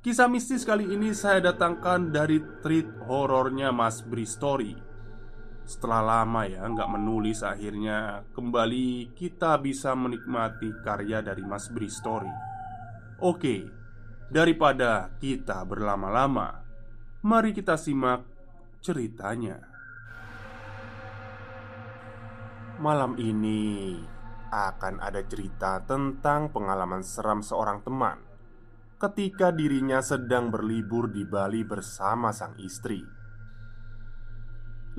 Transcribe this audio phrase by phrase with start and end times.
[0.00, 4.72] Kisah mistis kali ini saya datangkan dari treat horornya Mas Bri Story
[5.68, 12.32] Setelah lama ya nggak menulis akhirnya Kembali kita bisa menikmati karya dari Mas Bri Story
[13.20, 13.68] Oke,
[14.32, 16.64] daripada kita berlama-lama
[17.20, 18.24] Mari kita simak
[18.80, 19.60] ceritanya.
[22.80, 24.00] Malam ini
[24.48, 28.29] akan ada cerita tentang pengalaman seram seorang teman
[29.00, 33.00] ketika dirinya sedang berlibur di Bali bersama sang istri.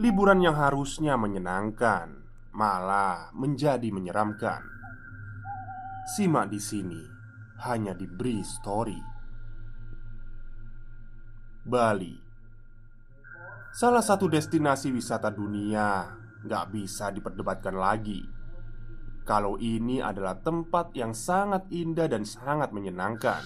[0.02, 2.18] Liburan yang harusnya menyenangkan
[2.50, 4.66] malah menjadi menyeramkan.
[6.18, 7.02] Simak di sini
[7.62, 8.98] hanya diberi story.
[11.62, 12.18] Bali
[13.70, 16.10] Salah satu destinasi wisata dunia
[16.42, 18.26] Gak bisa diperdebatkan lagi
[19.22, 23.46] Kalau ini adalah tempat yang sangat indah dan sangat menyenangkan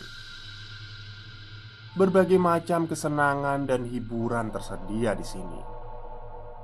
[1.95, 5.63] Berbagai macam kesenangan dan hiburan tersedia di sini.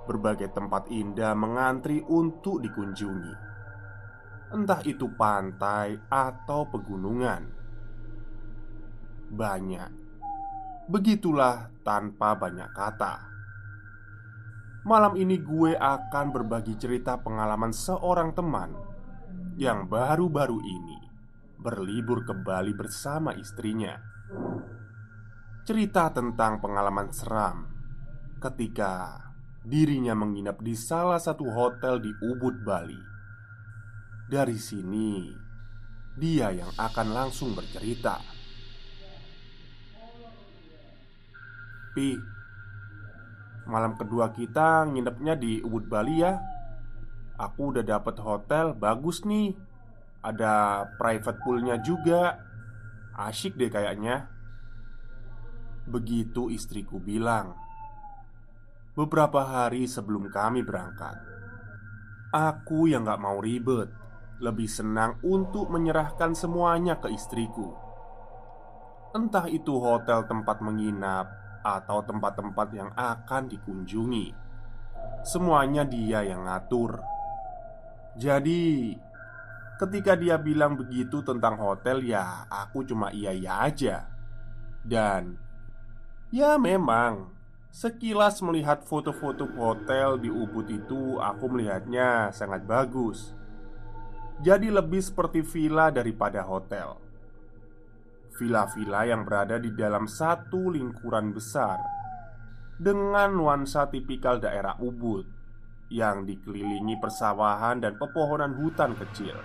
[0.04, 3.32] Berbagai tempat indah mengantri untuk dikunjungi,
[4.52, 7.48] entah itu pantai atau pegunungan.
[9.32, 9.92] Banyak,
[10.92, 13.32] begitulah tanpa banyak kata.
[14.84, 18.76] Malam ini gue akan berbagi cerita pengalaman seorang teman
[19.56, 21.00] yang baru-baru ini
[21.56, 23.96] berlibur ke Bali bersama istrinya
[25.72, 27.64] cerita tentang pengalaman seram
[28.44, 29.24] ketika
[29.64, 33.00] dirinya menginap di salah satu hotel di Ubud, Bali.
[34.28, 35.32] Dari sini,
[36.20, 38.20] dia yang akan langsung bercerita.
[41.96, 42.20] Pi,
[43.64, 46.36] malam kedua kita nginepnya di Ubud, Bali ya.
[47.40, 49.56] Aku udah dapet hotel bagus nih.
[50.20, 52.44] Ada private poolnya juga.
[53.16, 54.41] Asyik deh kayaknya.
[55.90, 57.58] Begitu istriku bilang.
[58.94, 61.16] Beberapa hari sebelum kami berangkat
[62.36, 63.88] Aku yang gak mau ribet
[64.44, 67.72] Lebih senang untuk menyerahkan semuanya ke istriku.
[69.16, 71.32] Entah itu hotel tempat menginap
[71.64, 74.34] Atau tempat-tempat yang akan dikunjungi.
[75.24, 77.00] Semuanya dia yang ngatur.
[78.18, 78.92] Jadi
[79.82, 84.06] Ketika dia bilang begitu tentang hotel ya aku cuma iya-iya aja.
[84.86, 85.34] Dan
[86.32, 87.28] Ya memang.
[87.76, 93.36] Sekilas melihat foto-foto hotel di Ubud itu Aku melihatnya sangat bagus.
[94.40, 96.96] Jadi lebih seperti villa daripada hotel.
[98.40, 101.84] Villa-villa yang berada di dalam satu lingkuran besar
[102.80, 105.28] Dengan nuansa tipikal daerah Ubud
[105.92, 109.36] Yang dikelilingi persawahan dan pepohonan hutan kecil.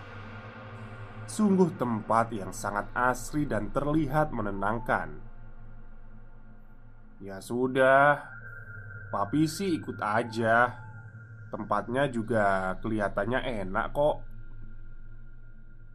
[1.27, 5.26] Sungguh tempat yang sangat asri dan terlihat menenangkan
[7.17, 8.29] Ya sudah,
[9.09, 10.77] papi sih ikut aja.
[11.49, 14.17] Tempatnya juga kelihatannya enak kok.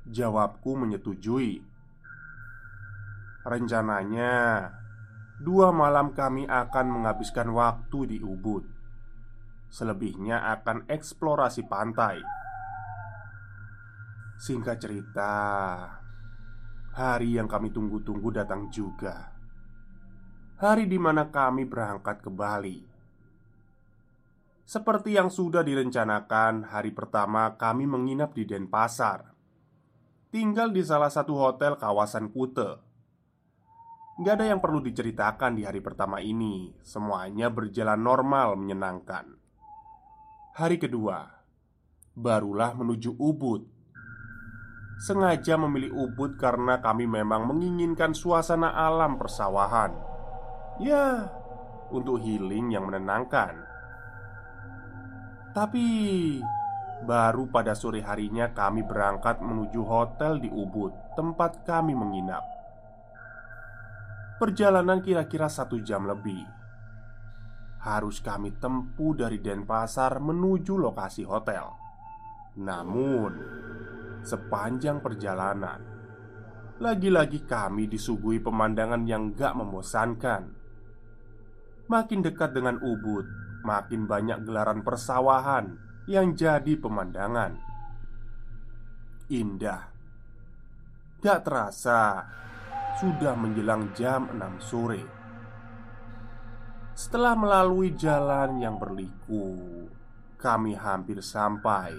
[0.10, 1.62] Jawabku menyetujui.
[3.46, 4.34] Rencananya,
[5.38, 8.66] dua malam kami akan menghabiskan waktu di Ubud.
[9.70, 12.18] Selebihnya akan eksplorasi pantai.
[14.42, 15.34] Singkat cerita,
[16.98, 19.41] hari yang kami tunggu-tunggu datang juga.
[20.62, 22.86] Hari di mana kami berangkat ke Bali.
[24.62, 29.34] Seperti yang sudah direncanakan, hari pertama kami menginap di Denpasar.
[30.30, 32.78] Tinggal di salah satu hotel kawasan Kute.
[34.22, 36.70] Gak ada yang perlu diceritakan di hari pertama ini.
[36.86, 39.34] Semuanya berjalan normal, menyenangkan.
[40.62, 41.26] Hari kedua,
[42.14, 43.66] barulah menuju Ubud
[45.02, 50.11] sengaja memilih Ubud karena kami memang menginginkan suasana alam persawahan.
[50.82, 51.30] Ya,
[51.94, 53.54] untuk healing yang menenangkan.
[55.54, 55.86] Tapi
[57.06, 62.42] baru pada sore harinya kami berangkat menuju hotel di Ubud, tempat kami menginap.
[64.42, 66.42] Perjalanan kira-kira satu jam lebih.
[67.86, 71.70] Harus kami tempuh dari Denpasar menuju lokasi hotel.
[72.58, 73.38] Namun,
[74.26, 75.82] sepanjang perjalanan.
[76.82, 80.61] Lagi-lagi kami disuguhi pemandangan yang gak membosankan.
[81.92, 83.28] Makin dekat dengan Ubud,
[83.68, 85.76] makin banyak gelaran persawahan
[86.08, 87.60] yang jadi pemandangan.
[89.28, 89.92] Indah.
[91.20, 92.24] Gak terasa,
[92.96, 95.04] sudah menjelang jam 6 sore.
[96.96, 99.60] Setelah melalui jalan yang berliku,
[100.40, 101.92] kami hampir sampai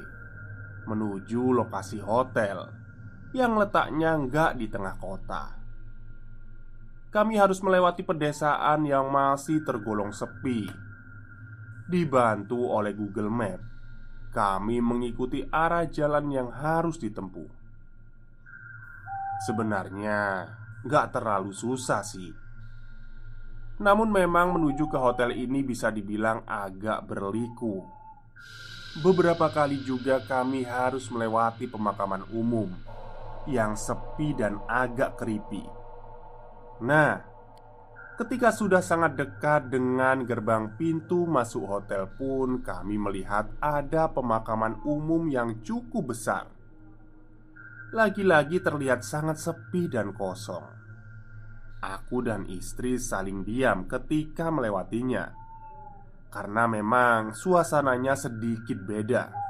[0.89, 2.65] menuju lokasi hotel
[3.37, 5.62] yang letaknya nggak di tengah kota.
[7.13, 10.65] Kami harus melewati pedesaan yang masih tergolong sepi.
[11.85, 13.61] Dibantu oleh Google Map,
[14.33, 17.53] kami mengikuti arah jalan yang harus ditempuh.
[19.45, 20.49] Sebenarnya
[20.89, 22.33] nggak terlalu susah sih.
[23.77, 28.03] Namun memang menuju ke hotel ini bisa dibilang agak berliku
[28.93, 32.69] Beberapa kali juga kami harus melewati pemakaman umum
[33.49, 35.65] yang sepi dan agak creepy.
[36.83, 37.15] Nah,
[38.19, 45.31] ketika sudah sangat dekat dengan gerbang pintu masuk hotel pun, kami melihat ada pemakaman umum
[45.31, 46.51] yang cukup besar.
[47.95, 50.65] Lagi-lagi terlihat sangat sepi dan kosong.
[51.83, 55.35] Aku dan istri saling diam ketika melewatinya
[56.33, 59.43] karena memang suasananya sedikit beda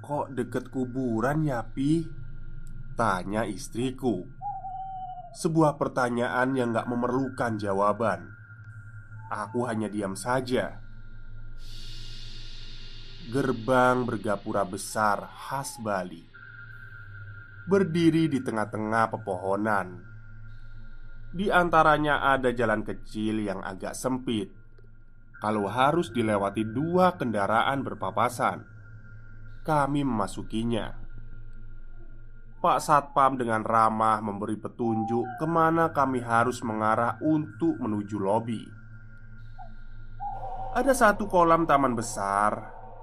[0.00, 2.02] Kok deket kuburan ya Pi?
[2.96, 4.39] Tanya istriku
[5.34, 8.34] Sebuah pertanyaan yang gak memerlukan jawaban
[9.30, 10.82] Aku hanya diam saja
[13.30, 16.26] Gerbang bergapura besar khas Bali
[17.70, 19.88] Berdiri di tengah-tengah pepohonan
[21.30, 24.60] Di antaranya ada jalan kecil yang agak sempit
[25.40, 28.60] kalau harus dilewati dua kendaraan berpapasan.
[29.64, 30.99] Kami memasukinya.
[32.60, 38.60] Pak Satpam dengan ramah memberi petunjuk ke mana kami harus mengarah untuk menuju lobi.
[40.76, 42.52] Ada satu kolam taman besar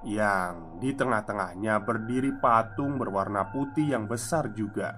[0.06, 4.94] yang di tengah-tengahnya berdiri patung berwarna putih yang besar juga.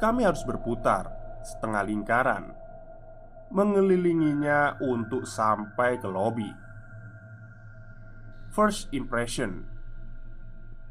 [0.00, 1.12] Kami harus berputar
[1.44, 2.44] setengah lingkaran
[3.52, 6.48] mengelilinginya untuk sampai ke lobi.
[8.56, 9.73] First impression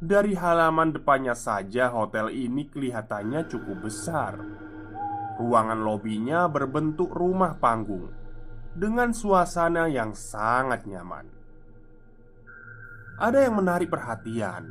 [0.04, 4.38] dari halaman depannya saja, hotel ini kelihatannya cukup besar.
[5.40, 8.12] Ruangan lobinya berbentuk rumah panggung
[8.76, 11.26] dengan suasana yang sangat nyaman.
[13.18, 14.70] Ada yang menarik perhatian.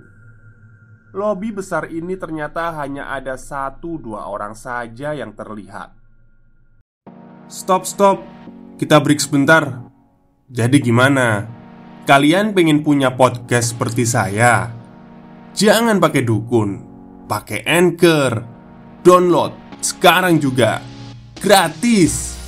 [1.12, 6.02] Lobi besar ini ternyata hanya ada satu dua orang saja yang terlihat
[7.52, 8.24] Stop, stop.
[8.80, 9.84] Kita break sebentar.
[10.48, 11.44] Jadi gimana?
[12.08, 14.81] Kalian pengen punya podcast seperti saya?
[15.52, 16.70] Jangan pakai dukun,
[17.28, 18.40] pakai Anchor.
[19.04, 19.52] Download
[19.84, 20.80] sekarang juga.
[21.36, 22.40] Gratis.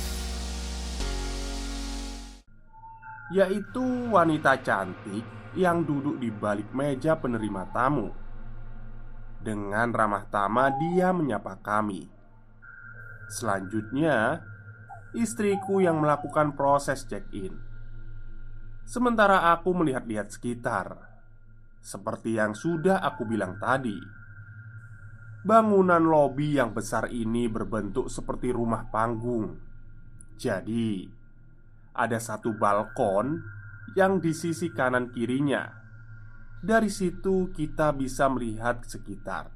[3.29, 5.21] Yaitu wanita cantik
[5.53, 8.09] yang duduk di balik meja penerima tamu.
[9.37, 12.09] Dengan ramah tamah dia menyapa kami.
[13.29, 14.41] Selanjutnya,
[15.13, 17.53] istriku yang melakukan proses check-in.
[18.89, 21.14] Sementara aku melihat-lihat sekitar,
[21.85, 23.93] seperti yang sudah aku bilang tadi.
[25.45, 29.53] Bangunan lobi yang besar ini berbentuk seperti rumah panggung.
[30.41, 31.05] Jadi,
[31.93, 33.37] ada satu balkon
[33.93, 35.69] yang di sisi kanan kirinya.
[36.65, 39.53] Dari situ kita bisa melihat sekitar.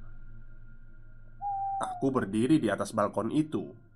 [1.82, 3.90] Aku berdiri di atas balkon itu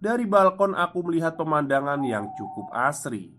[0.00, 3.36] dari balkon aku melihat pemandangan yang cukup asri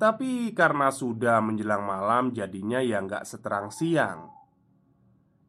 [0.00, 4.32] Tapi karena sudah menjelang malam jadinya ya nggak seterang siang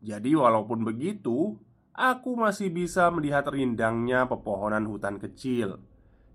[0.03, 1.55] Jadi, walaupun begitu,
[1.95, 5.79] aku masih bisa melihat rindangnya pepohonan hutan kecil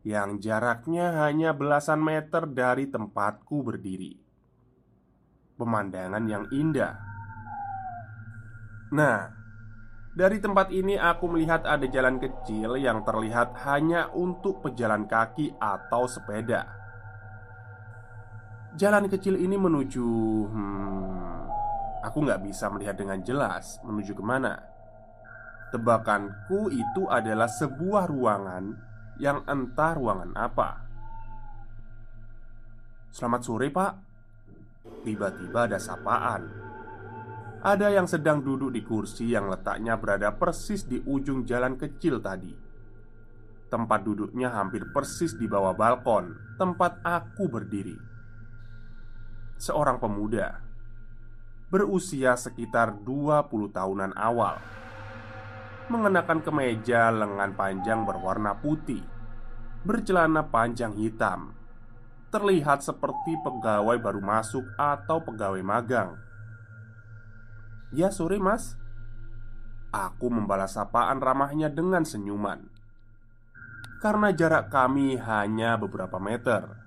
[0.06, 4.14] yang jaraknya hanya belasan meter dari tempatku berdiri.
[5.58, 6.94] Pemandangan yang indah.
[8.94, 9.26] Nah,
[10.14, 16.06] dari tempat ini aku melihat ada jalan kecil yang terlihat hanya untuk pejalan kaki atau
[16.06, 16.85] sepeda.
[18.76, 20.04] Jalan kecil ini menuju
[20.52, 21.36] hmm,
[22.04, 24.60] Aku nggak bisa melihat dengan jelas menuju ke mana
[25.72, 28.76] Tebakanku itu adalah sebuah ruangan
[29.16, 30.70] Yang entah ruangan apa
[33.16, 33.92] Selamat sore pak
[35.08, 36.68] Tiba-tiba ada sapaan
[37.66, 42.54] ada yang sedang duduk di kursi yang letaknya berada persis di ujung jalan kecil tadi.
[43.66, 46.30] Tempat duduknya hampir persis di bawah balkon
[46.62, 48.15] tempat aku berdiri.
[49.56, 50.60] Seorang pemuda
[51.66, 54.54] berusia sekitar 20 tahunan awal
[55.86, 59.02] mengenakan kemeja lengan panjang berwarna putih,
[59.86, 61.54] bercelana panjang hitam,
[62.34, 66.18] terlihat seperti pegawai baru masuk atau pegawai magang.
[67.94, 68.74] Ya sore mas.
[69.94, 72.68] Aku membalas sapaan ramahnya dengan senyuman
[74.02, 76.85] Karena jarak kami hanya beberapa meter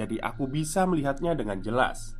[0.00, 2.16] Jadi aku bisa melihatnya dengan jelas.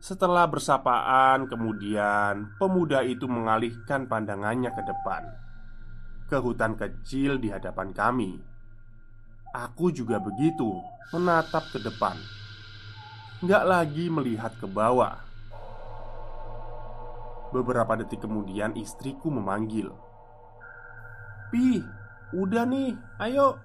[0.00, 5.22] Setelah bersapaan kemudian Pemuda itu mengalihkan pandangannya ke depan
[6.26, 8.40] Ke hutan kecil di hadapan kami.
[9.52, 10.80] Aku juga begitu
[11.12, 12.16] Menatap ke depan.
[13.44, 15.20] Nggak lagi melihat ke bawah.
[17.52, 19.92] Beberapa detik kemudian istriku memanggil.
[21.52, 21.84] Pi,
[22.32, 23.60] udah nih, ayo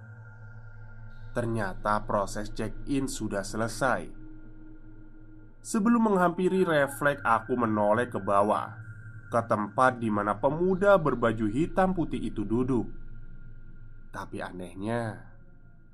[1.37, 4.09] Ternyata proses check-in sudah selesai.
[5.61, 8.73] Sebelum menghampiri refleks aku menoleh ke bawah
[9.29, 12.89] Ke tempat di mana pemuda berbaju hitam putih itu duduk.
[14.09, 15.29] Tapi anehnya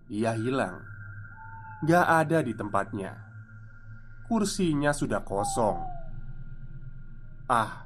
[0.08, 0.80] Dia hilang.
[1.84, 3.12] Gak ada di tempatnya.
[4.24, 5.84] Kursinya sudah kosong.
[7.52, 7.84] Ah,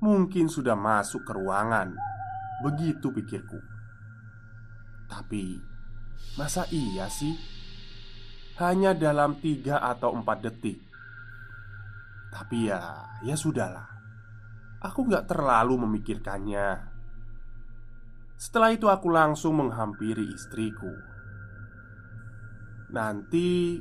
[0.00, 1.92] Mungkin sudah masuk ke ruangan.
[2.64, 3.60] Begitu pikirku.
[5.08, 5.73] Tapi
[6.34, 7.38] Masa iya sih?
[8.58, 10.82] Hanya dalam tiga atau empat detik.
[12.34, 13.86] Tapi ya, ya sudahlah.
[14.82, 16.90] Aku gak terlalu memikirkannya.
[18.34, 20.90] Setelah itu aku langsung menghampiri istriku.
[22.90, 23.78] Nanti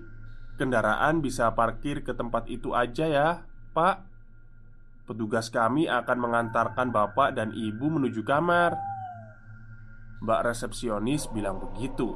[0.62, 3.30] kendaraan bisa parkir ke tempat itu aja ya,
[3.74, 4.06] Pak.
[5.10, 8.93] Petugas kami akan mengantarkan bapak dan ibu menuju kamar
[10.24, 12.16] Mbak resepsionis bilang begitu.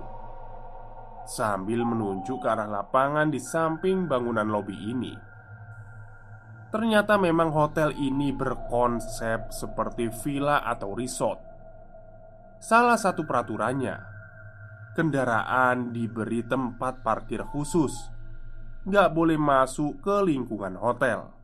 [1.28, 5.12] Sambil menunjuk ke arah lapangan di samping bangunan lobi ini.
[6.72, 11.40] Ternyata memang hotel ini berkonsep seperti villa atau resort.
[12.64, 13.96] Salah satu peraturannya.
[14.96, 17.92] Kendaraan diberi tempat parkir khusus.
[18.88, 21.37] Gak boleh masuk ke lingkungan hotel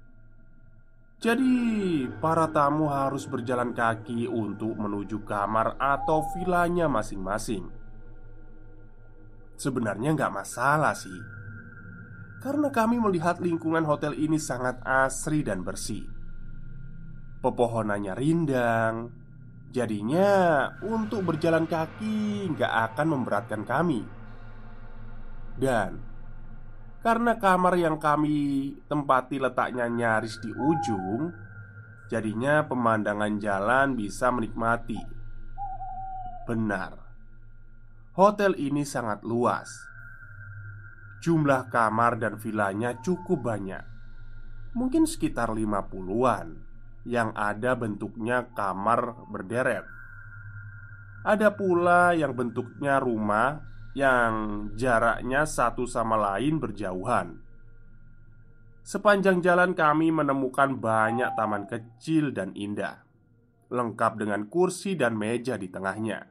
[1.23, 1.55] jadi,
[2.19, 7.71] para tamu harus berjalan kaki untuk menuju kamar atau vilanya masing-masing.
[9.55, 11.15] Sebenarnya nggak masalah sih,
[12.43, 16.03] karena kami melihat lingkungan hotel ini sangat asri dan bersih.
[17.39, 18.95] Pepohonannya rindang,
[19.71, 24.03] jadinya untuk berjalan kaki nggak akan memberatkan kami.
[25.55, 26.03] Dan
[27.03, 31.43] karena kamar yang kami tempati letaknya nyaris di ujung
[32.13, 35.01] Jadinya pemandangan jalan bisa menikmati.
[36.45, 36.93] Benar.
[38.13, 39.65] Hotel ini sangat luas.
[41.25, 43.81] Jumlah kamar dan vilanya cukup banyak.
[44.77, 46.47] Mungkin sekitar 50-an
[47.09, 49.89] Yang ada bentuknya kamar berderet.
[51.25, 54.33] Ada pula yang bentuknya rumah yang
[54.73, 57.41] jaraknya satu sama lain berjauhan.
[58.83, 63.05] Sepanjang jalan kami menemukan banyak taman kecil dan indah,
[63.71, 66.27] lengkap dengan kursi dan meja di tengahnya.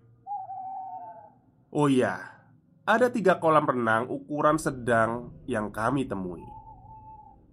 [1.72, 2.20] Oh iya,
[2.84, 6.44] ada tiga kolam renang ukuran sedang yang kami temui.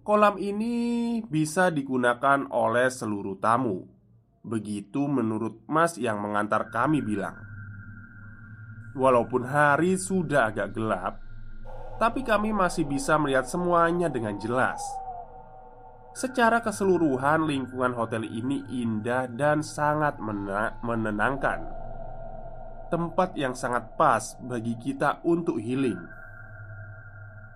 [0.04, 3.88] Kolam ini bisa digunakan oleh seluruh tamu.
[4.44, 7.49] Begitu menurut Mas yang mengantar kami bilang.
[8.90, 11.22] Walaupun hari sudah agak gelap,
[12.00, 14.80] tapi kami masih bisa melihat semuanya dengan jelas.
[16.10, 20.18] Secara keseluruhan, lingkungan hotel ini indah dan sangat
[20.82, 21.62] menenangkan.
[22.90, 26.19] Tempat yang sangat pas bagi kita untuk healing.